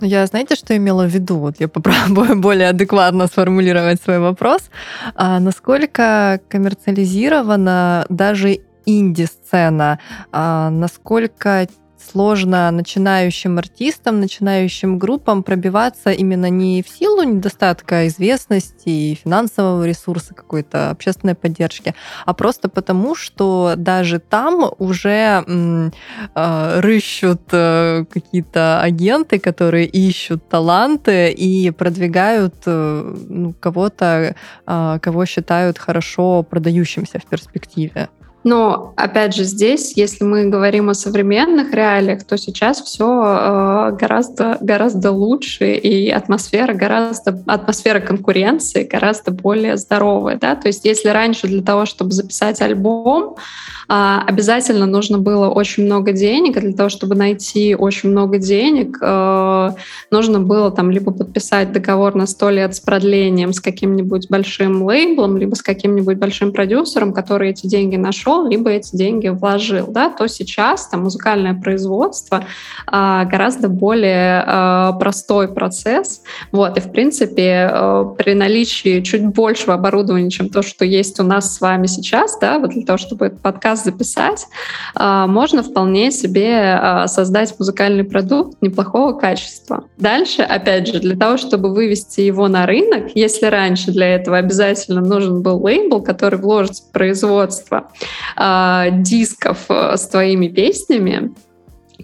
[0.00, 1.38] Ну, я, знаете, что имела в виду?
[1.38, 4.70] Вот я попробую более адекватно сформулировать свой вопрос.
[5.14, 9.98] А насколько коммерциализирована даже инди-сцена?
[10.32, 11.66] А насколько
[12.10, 20.34] сложно начинающим артистам, начинающим группам пробиваться именно не в силу недостатка известности и финансового ресурса
[20.34, 29.38] какой-то общественной поддержки, а просто потому, что даже там уже э, рыщут э, какие-то агенты,
[29.38, 34.34] которые ищут таланты и продвигают э, ну, кого-то,
[34.66, 38.08] э, кого считают хорошо продающимся в перспективе.
[38.46, 44.56] Но, опять же, здесь, если мы говорим о современных реалиях, то сейчас все э, гораздо,
[44.60, 50.38] гораздо лучше, и атмосфера гораздо, атмосфера конкуренции гораздо более здоровая.
[50.38, 50.54] Да?
[50.54, 53.34] То есть если раньше для того, чтобы записать альбом,
[53.88, 58.98] а, обязательно нужно было очень много денег, и для того, чтобы найти очень много денег,
[59.00, 59.70] э,
[60.10, 65.36] нужно было там либо подписать договор на сто лет с продлением с каким-нибудь большим лейблом,
[65.36, 70.26] либо с каким-нибудь большим продюсером, который эти деньги нашел, либо эти деньги вложил, да, то
[70.26, 72.44] сейчас там музыкальное производство
[72.86, 77.70] а, гораздо более а, простой процесс, вот, и в принципе
[78.18, 82.58] при наличии чуть большего оборудования, чем то, что есть у нас с вами сейчас, да,
[82.58, 84.46] вот для того, чтобы этот подкаст подкаст записать,
[84.94, 89.84] а, можно вполне себе а, создать музыкальный продукт неплохого качества.
[89.96, 95.00] Дальше, опять же, для того, чтобы вывести его на рынок, если раньше для этого обязательно
[95.00, 97.90] нужен был лейбл, который вложит в производство
[98.34, 101.32] а, дисков с твоими песнями,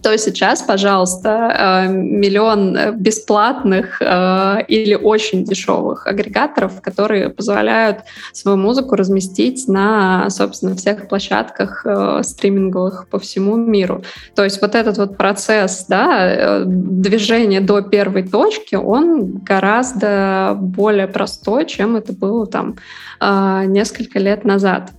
[0.03, 7.99] то сейчас, пожалуйста, э, миллион э, бесплатных э, или очень дешевых агрегаторов, которые позволяют
[8.33, 11.87] свою музыку разместить на, собственно, всех площадках
[12.23, 14.03] стриминговых по всему миру.
[14.35, 21.67] То есть вот этот вот процесс да, движения до первой точки, он гораздо более простой,
[21.67, 22.77] чем это было там
[23.21, 24.91] несколько лет назад.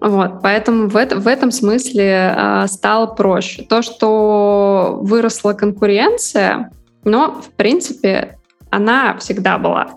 [0.00, 3.62] Вот, поэтому в, это, в этом смысле э, стало проще.
[3.62, 6.70] То, что выросла конкуренция,
[7.04, 8.38] но, в принципе,
[8.70, 9.90] она всегда была.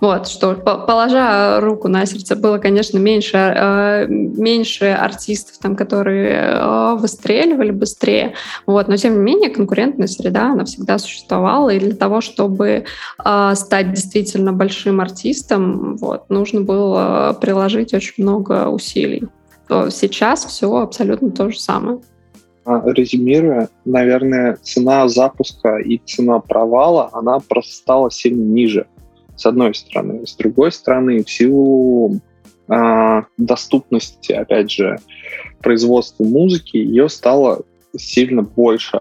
[0.00, 6.94] Вот, что, положа руку на сердце, было, конечно, меньше, э, меньше артистов, там, которые э,
[6.96, 8.34] выстреливали быстрее.
[8.66, 11.70] Вот, но, тем не менее, конкурентная среда, она всегда существовала.
[11.70, 12.84] И для того, чтобы
[13.24, 19.24] э, стать действительно большим артистом, вот, нужно было приложить очень много усилий.
[19.68, 21.98] То сейчас все абсолютно то же самое
[22.64, 28.86] а, резюмируя, наверное, цена запуска и цена провала, она просто стала сильно ниже
[29.38, 30.26] с одной стороны.
[30.26, 32.20] С другой стороны, в силу
[32.68, 34.98] э, доступности, опять же,
[35.60, 37.62] производства музыки, ее стало
[37.96, 39.00] сильно больше.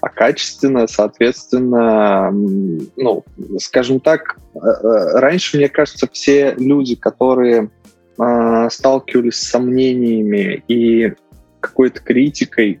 [0.00, 3.24] А качественно, соответственно, ну,
[3.58, 7.70] скажем так, э, э, раньше, мне кажется, все люди, которые
[8.18, 11.14] э, сталкивались с сомнениями и
[11.60, 12.80] какой-то критикой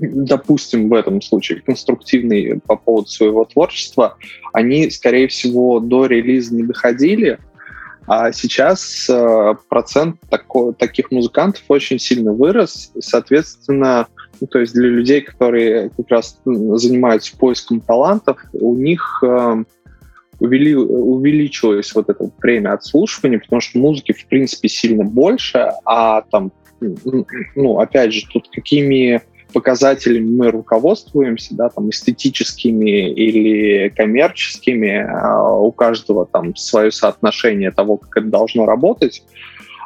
[0.00, 4.16] допустим, в этом случае конструктивные по поводу своего творчества,
[4.52, 7.38] они, скорее всего, до релиза не доходили,
[8.06, 14.08] а сейчас э, процент тако, таких музыкантов очень сильно вырос, соответственно,
[14.40, 19.64] ну, то есть для людей, которые как раз занимаются поиском талантов, у них э,
[20.40, 26.50] увели, увеличилось вот это время отслушивания, потому что музыки, в принципе, сильно больше, а там,
[26.80, 35.72] ну, опять же, тут какими показателями мы руководствуемся, да, там, эстетическими или коммерческими, а у
[35.72, 39.22] каждого там свое соотношение того, как это должно работать,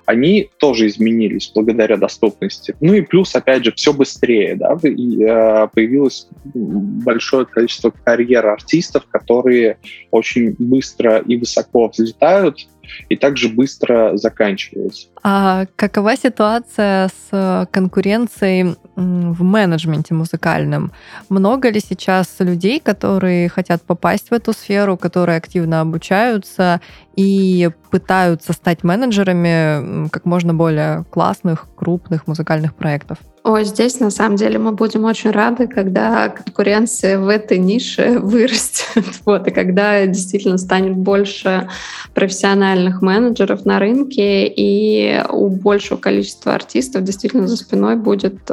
[0.06, 2.76] они тоже изменились благодаря доступности.
[2.80, 9.06] Ну и плюс, опять же, все быстрее, да, и, э, появилось большое количество карьер артистов,
[9.06, 9.78] которые
[10.10, 12.66] очень быстро и высоко взлетают,
[13.08, 15.08] и также быстро заканчиваются.
[15.22, 20.92] А какова ситуация с конкуренцией в менеджменте музыкальном?
[21.28, 26.80] Много ли сейчас людей, которые хотят попасть в эту сферу, которые активно обучаются
[27.16, 33.18] и пытаются стать менеджерами как можно более классных, крупных музыкальных проектов?
[33.46, 39.04] Ой, здесь на самом деле мы будем очень рады, когда конкуренция в этой нише вырастет,
[39.26, 41.68] вот, и когда действительно станет больше
[42.14, 48.50] профессиональных менеджеров на рынке, и у большего количества артистов действительно за спиной будет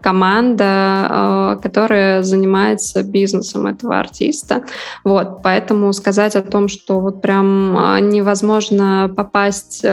[0.00, 4.62] команда, которая занимается бизнесом этого артиста.
[5.02, 9.88] Вот, поэтому сказать о том, что вот прям а, невозможно попасть э,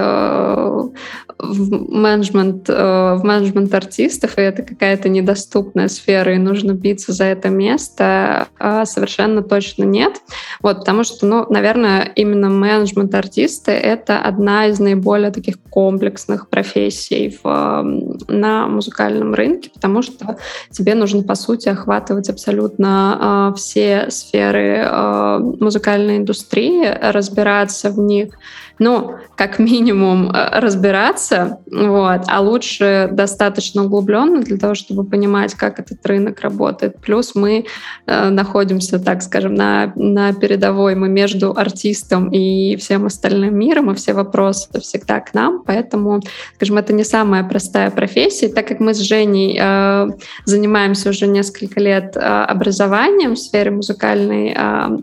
[1.39, 7.25] в менеджмент, в менеджмент артиста, артистов, и это какая-то недоступная сфера, и нужно биться за
[7.25, 10.13] это место, а совершенно точно нет.
[10.61, 17.37] Вот, потому что, ну, наверное, именно менеджмент артиста— это одна из наиболее таких комплексных профессий
[17.41, 17.83] в,
[18.27, 20.37] на музыкальном рынке, потому что
[20.69, 28.33] тебе нужно, по сути, охватывать абсолютно э, все сферы э, музыкальной индустрии, разбираться в них,
[28.81, 35.79] ну, как минимум э, разбираться, вот, а лучше достаточно углубленно для того, чтобы понимать, как
[35.79, 36.99] этот рынок работает.
[36.99, 37.65] Плюс мы
[38.07, 43.93] э, находимся, так скажем, на, на передовой, мы между артистом и всем остальным миром, и
[43.93, 46.19] все вопросы всегда к нам, поэтому,
[46.55, 50.07] скажем, это не самая простая профессия, так как мы с Женей э,
[50.45, 54.97] занимаемся уже несколько лет э, образованием в сфере музыкальной, э,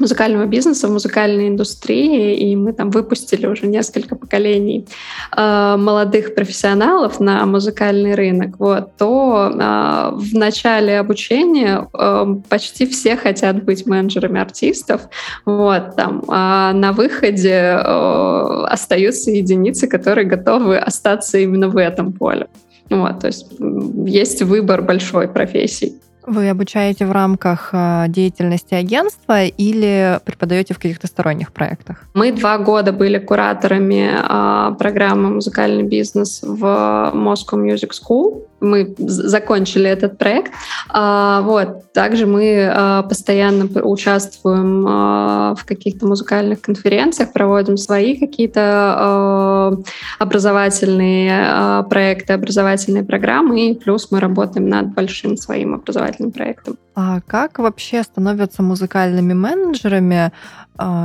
[0.00, 4.86] музыкального бизнеса, музыкальной индустрии, и мы там выпустили уже несколько поколений
[5.36, 13.16] э, молодых профессионалов на музыкальный рынок, вот, то э, в начале обучения э, почти все
[13.16, 15.02] хотят быть менеджерами артистов,
[15.44, 22.48] вот, там, а на выходе э, остаются единицы, которые готовы остаться именно в этом поле.
[22.90, 23.46] Вот, то есть
[24.06, 26.00] есть выбор большой профессий.
[26.28, 32.04] Вы обучаете в рамках э, деятельности агентства или преподаете в каких-то сторонних проектах?
[32.12, 36.62] Мы два года были кураторами а, программы «Музыкальный бизнес» в
[37.14, 40.52] Moscow Music School мы закончили этот проект.
[40.88, 41.92] А, вот.
[41.92, 49.76] Также мы а, постоянно участвуем а, в каких-то музыкальных конференциях, проводим свои какие-то
[50.18, 56.76] образовательные проекты, образовательные программы, и плюс мы работаем над большим своим образовательным проектом.
[57.00, 60.30] А как вообще становятся музыкальными менеджерами а,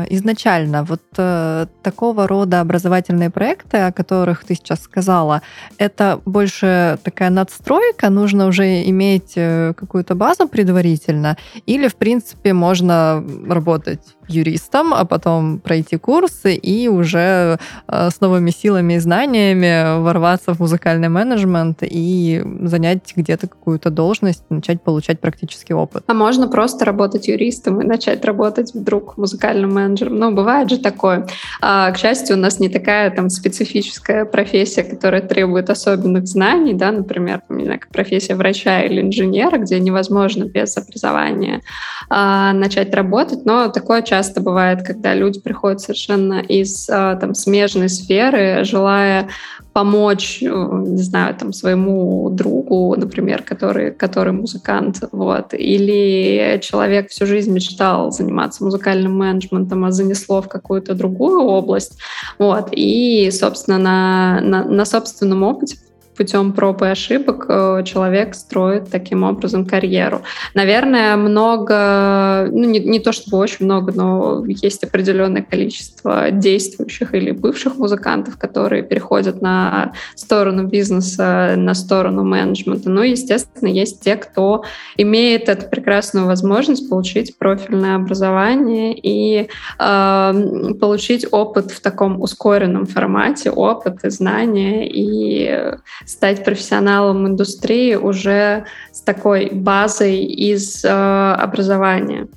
[0.10, 0.84] изначально?
[0.84, 5.42] Вот э, такого рода образовательные проекты, о которых ты сейчас сказала,
[5.78, 13.24] это больше такая надстройка, нужно уже иметь э, какую-то базу предварительно, или, в принципе, можно
[13.48, 20.54] работать юристом, а потом пройти курсы и уже э, с новыми силами и знаниями ворваться
[20.54, 26.04] в музыкальный менеджмент и занять где-то какую-то должность, начать получать практический опыт.
[26.08, 30.18] А можно просто работать юристом и начать работать вдруг музыкальным менеджером.
[30.18, 31.28] Ну, бывает же такое.
[31.62, 36.92] А, к счастью, у нас не такая там специфическая профессия, которая требует особенных знаний, да,
[36.92, 41.62] например, там, не знаю, как профессия врача или инженера, где невозможно без образования
[42.10, 47.90] а, начать работать, но такое часто бывает, когда люди приходят совершенно из а, там, смежной
[47.90, 49.30] сферы, желая
[49.74, 57.26] помочь, э, не знаю, там, своему другу, например, который, который музыкант, вот, или человек всю
[57.26, 61.98] жизнь мечтал заниматься музыкальным менеджментом, а занесло в какую-то другую область,
[62.38, 65.78] вот, и, собственно, на, на, на собственном опыте
[66.16, 70.22] путем проб и ошибок э, человек строит таким образом карьеру.
[70.54, 77.32] Наверное, много, ну не, не то чтобы очень много, но есть определенное количество действующих или
[77.32, 82.90] бывших музыкантов, которые переходят на сторону бизнеса, на сторону менеджмента.
[82.90, 84.64] Ну, естественно, есть те, кто
[84.98, 89.50] имеет эту прекрасную возможность получить профильное образование и
[89.80, 90.34] э,
[90.80, 95.74] получить опыт в таком ускоренном формате, опыт и знания и
[96.06, 102.28] стать профессионалом индустрии уже с такой базой из э, образования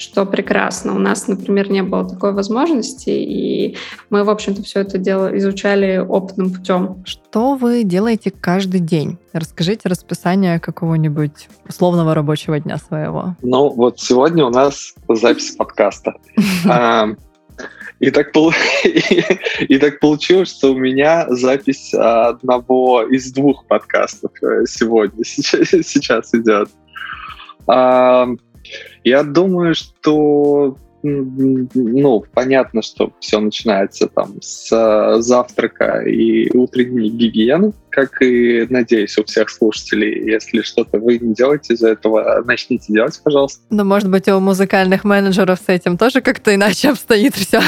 [0.00, 0.94] что прекрасно.
[0.96, 3.76] У нас, например, не было такой возможности, и
[4.08, 7.04] мы, в общем-то, все это дело изучали опытным путем.
[7.04, 9.18] Что вы делаете каждый день?
[9.34, 13.36] Расскажите расписание какого-нибудь условного рабочего дня своего.
[13.42, 16.14] Ну, вот сегодня у нас запись подкаста.
[18.00, 18.34] И так,
[18.84, 19.22] и,
[19.68, 26.34] и так получилось, что у меня запись одного из двух подкастов э, сегодня сейчас, сейчас
[26.34, 26.70] идет.
[29.04, 37.72] Я думаю, что ну, понятно, что все начинается там с э, завтрака и утренней гигиены,
[37.90, 40.30] как и, надеюсь, у всех слушателей.
[40.30, 43.62] Если что-то вы не делаете из-за этого, начните делать, пожалуйста.
[43.70, 47.60] Ну, может быть, у музыкальных менеджеров с этим тоже как-то иначе обстоит все.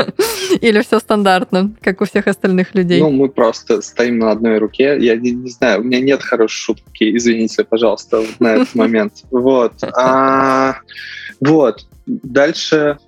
[0.60, 3.00] Или все стандартно, как у всех остальных людей?
[3.00, 4.98] Ну, мы просто стоим на одной руке.
[4.98, 7.16] Я не, не знаю, у меня нет хорошей шутки.
[7.16, 9.24] Извините, пожалуйста, на этот момент.
[9.30, 9.74] Вот.
[9.82, 10.76] А,
[11.40, 11.86] вот.
[12.22, 12.98] Дальше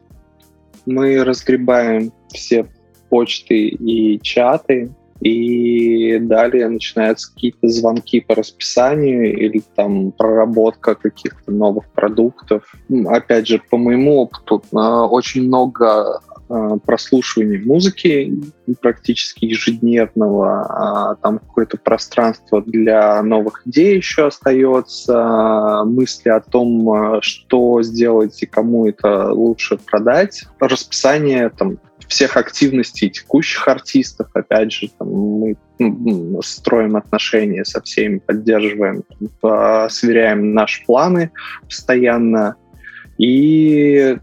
[0.87, 2.67] мы разгребаем все
[3.09, 4.91] почты и чаты,
[5.21, 12.75] и далее начинаются какие-то звонки по расписанию или там проработка каких-то новых продуктов.
[13.07, 16.21] Опять же, по моему опыту, очень много
[16.53, 18.33] э, прослушивания музыки
[18.81, 27.83] практически ежедневного, а там какое-то пространство для новых идей еще остается, мысли о том, что
[27.83, 31.79] сделать и кому это лучше продать, расписание там
[32.09, 35.57] всех активностей текущих артистов, опять же, там, мы
[36.43, 39.03] строим отношения со всеми, поддерживаем,
[39.89, 41.31] сверяем наши планы
[41.63, 42.57] постоянно,
[43.19, 44.19] и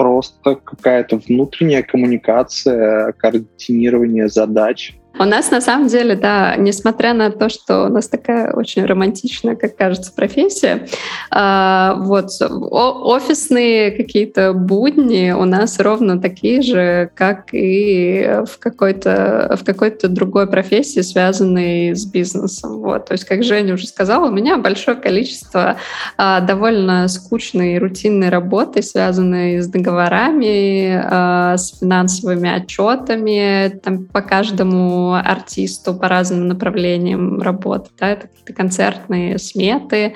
[0.00, 7.50] просто какая-то внутренняя коммуникация, координирование задач, у нас на самом деле, да, несмотря на то,
[7.50, 10.86] что у нас такая очень романтичная, как кажется, профессия,
[11.30, 19.64] э, вот офисные какие-то будни у нас ровно такие же, как и в какой-то в
[19.64, 22.78] какой-то другой профессии, связанной с бизнесом.
[22.78, 25.76] Вот, то есть, как Женя уже сказала, у меня большое количество
[26.16, 35.09] э, довольно скучной рутинной работы, связанной с договорами, э, с финансовыми отчетами, там по каждому
[35.14, 37.90] артисту по разным направлениям работы.
[37.98, 38.10] Да?
[38.10, 40.14] Это какие-то концертные сметы,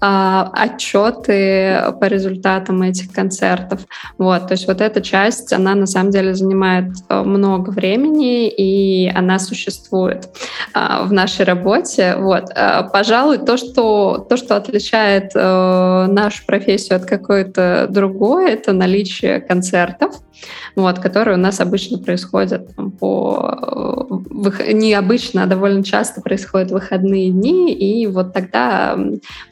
[0.00, 3.80] а, отчеты по результатам этих концертов.
[4.18, 9.08] Вот, то есть вот эта часть, она на самом деле занимает э, много времени, и
[9.08, 10.28] она существует
[10.72, 12.16] а, в нашей работе.
[12.16, 12.44] Вот.
[12.54, 19.40] А, пожалуй, то, что, то, что отличает э, нашу профессию от какой-то другой, это наличие
[19.40, 20.14] концертов,
[20.74, 27.30] вот, которые у нас обычно происходят там, по э, необычно, а довольно часто происходят выходные
[27.30, 28.98] дни, и вот тогда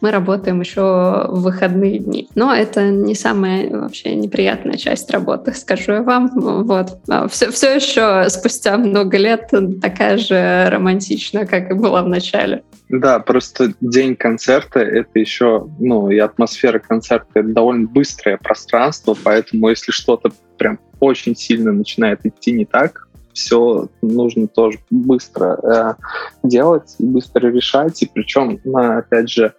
[0.00, 0.80] мы работаем еще
[1.28, 2.28] в выходные дни.
[2.34, 6.30] Но это не самая вообще неприятная часть работы, скажу я вам.
[6.34, 6.98] Вот.
[7.30, 12.62] Все, а все еще спустя много лет такая же романтичная, как и была в начале.
[12.88, 19.70] Да, просто день концерта— это еще, ну, и атмосфера концерта— это довольно быстрое пространство, поэтому
[19.70, 23.03] если что-то прям очень сильно начинает идти не так,
[23.34, 25.94] все нужно тоже быстро э,
[26.42, 28.02] делать и быстро решать.
[28.02, 29.52] И причем, ну, опять же,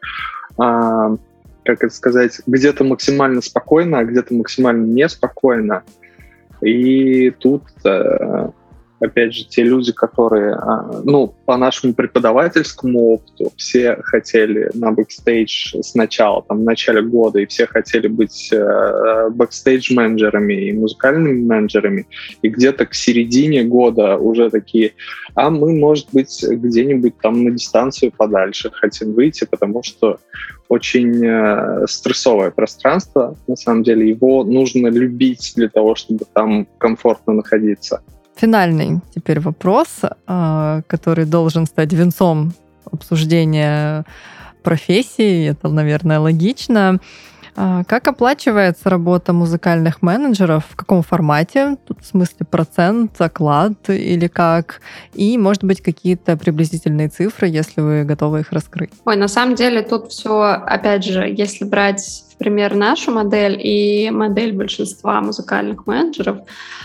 [0.57, 1.17] э,
[1.65, 5.83] как это сказать, где-то максимально спокойно, а где-то максимально неспокойно.
[6.61, 8.49] И тут э,
[9.05, 15.75] опять же, те люди, которые, а, ну, по нашему преподавательскому опыту, все хотели на бэкстейдж
[15.81, 22.07] сначала, там, в начале года, и все хотели быть э, бэкстейдж-менеджерами и музыкальными менеджерами,
[22.41, 24.93] и где-то к середине года уже такие,
[25.35, 30.19] а мы, может быть, где-нибудь там на дистанцию подальше хотим выйти, потому что
[30.69, 37.33] очень э, стрессовое пространство, на самом деле, его нужно любить для того, чтобы там комфортно
[37.33, 38.01] находиться.
[38.35, 42.53] Финальный теперь вопрос, а, который должен стать венцом
[42.91, 44.05] обсуждения
[44.61, 45.49] профессии.
[45.49, 46.99] Это, наверное, логично.
[47.57, 50.65] А, как оплачивается работа музыкальных менеджеров?
[50.69, 51.77] В каком формате?
[51.87, 54.81] Тут в смысле процент, оклад или как?
[55.13, 58.91] И, может быть, какие-то приблизительные цифры, если вы готовы их раскрыть.
[59.05, 64.09] Ой, на самом деле тут все, опять же, если брать в пример нашу модель и
[64.11, 66.39] модель большинства музыкальных менеджеров,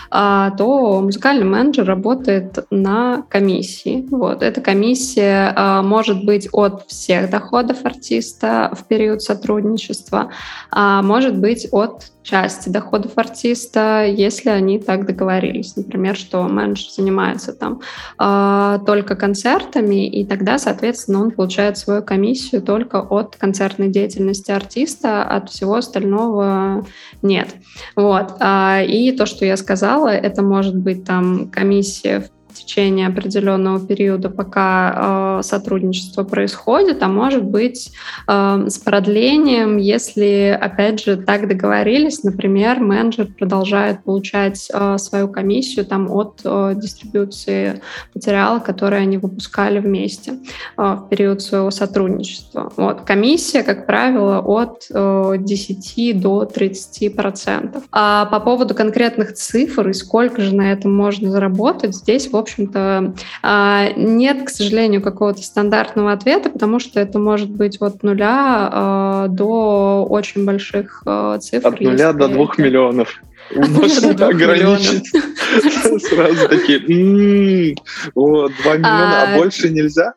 [0.09, 4.07] а, то музыкальный менеджер работает на комиссии.
[4.11, 4.43] Вот.
[4.43, 10.31] Эта комиссия а, может быть от всех доходов артиста в период сотрудничества,
[10.69, 15.75] а может быть от части доходов артиста, если они так договорились.
[15.75, 17.81] Например, что менеджер занимается там
[18.19, 25.23] э, только концертами, и тогда, соответственно, он получает свою комиссию только от концертной деятельности артиста,
[25.23, 26.85] от всего остального
[27.21, 27.49] нет.
[27.95, 28.35] Вот.
[28.39, 34.29] Э, и то, что я сказала, это может быть там комиссия в течение определенного периода,
[34.29, 37.91] пока э, сотрудничество происходит, а может быть
[38.27, 45.85] э, с продлением, если, опять же, так договорились, например, менеджер продолжает получать э, свою комиссию
[45.85, 47.81] там, от э, дистрибуции
[48.13, 50.33] материала, который они выпускали вместе
[50.77, 52.71] э, в период своего сотрудничества.
[52.75, 53.01] Вот.
[53.01, 57.83] Комиссия, как правило, от э, 10 до 30 процентов.
[57.91, 63.15] А по поводу конкретных цифр и сколько же на этом можно заработать, здесь, в общем-то,
[63.41, 69.27] а, нет, к сожалению, какого-то стандартного ответа, потому что это может быть от нуля а,
[69.27, 71.67] до очень больших а, цифр.
[71.67, 73.21] От нуля до двух миллионов.
[73.55, 75.09] Можно ограничить.
[76.09, 77.75] Сразу такие,
[78.15, 80.13] вот, два миллиона, а больше нельзя?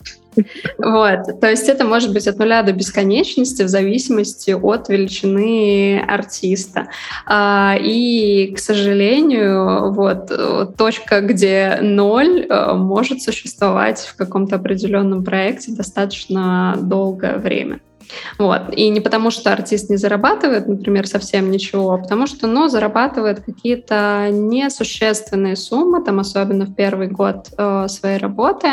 [0.79, 6.89] Вот, то есть это может быть от нуля до бесконечности в зависимости от величины артиста.
[7.27, 10.31] А, и, к сожалению, вот
[10.77, 17.81] точка, где ноль э, может существовать в каком-то определенном проекте достаточно долгое время.
[18.39, 18.63] Вот.
[18.77, 23.41] И не потому, что артист не зарабатывает, например, совсем ничего, а потому что, ну, зарабатывает
[23.41, 28.69] какие-то несущественные суммы, там, особенно в первый год э, своей работы,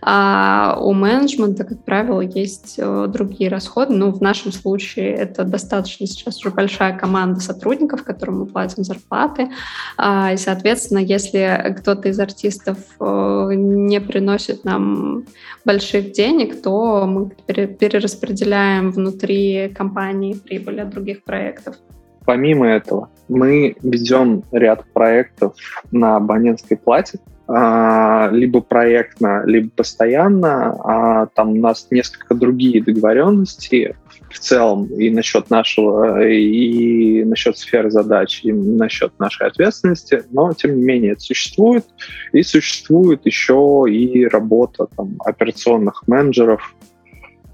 [0.00, 3.94] а у менеджмента, как правило, есть э, другие расходы.
[3.94, 9.48] Ну, в нашем случае это достаточно сейчас уже большая команда сотрудников, которым мы платим зарплаты.
[9.96, 15.24] А, и, соответственно, если кто-то из артистов э, не приносит нам
[15.64, 21.76] больших денег, то мы перераспределяем внутри компании прибыль от других проектов.
[22.24, 25.54] Помимо этого, мы ведем ряд проектов
[25.90, 30.76] на абонентской плате, либо проектно, либо постоянно.
[30.84, 33.96] А там у нас несколько другие договоренности
[34.30, 40.76] в целом и насчет нашего, и насчет сферы задач, и насчет нашей ответственности, но тем
[40.76, 41.86] не менее это существует.
[42.32, 46.74] И существует еще и работа там, операционных менеджеров,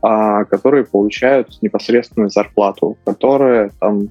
[0.03, 4.11] а, которые получают непосредственную зарплату, которые там,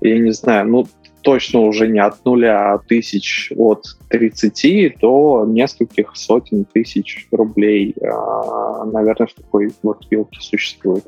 [0.00, 0.86] я не знаю, ну,
[1.22, 8.84] точно уже не от нуля, а тысяч от 30 до нескольких сотен тысяч рублей, а,
[8.84, 11.04] наверное, в такой вот вилке существует.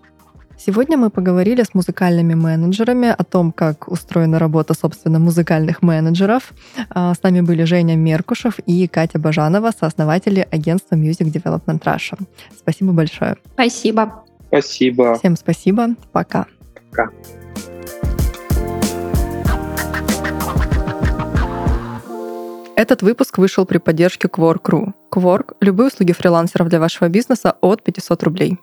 [0.65, 6.53] Сегодня мы поговорили с музыкальными менеджерами о том, как устроена работа, собственно, музыкальных менеджеров.
[6.91, 12.17] А, с нами были Женя Меркушев и Катя Бажанова, сооснователи агентства Music Development Russia.
[12.57, 13.37] Спасибо большое.
[13.55, 14.23] Спасибо.
[14.47, 15.17] Спасибо.
[15.17, 15.97] Всем спасибо.
[16.13, 16.47] Пока.
[16.91, 17.11] Пока.
[22.75, 24.95] Этот выпуск вышел при поддержке Quark.ru.
[25.13, 28.59] Quark– любые услуги фрилансеров для вашего бизнеса от 500 рублей.